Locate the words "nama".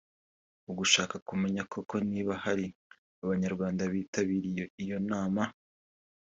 5.09-5.43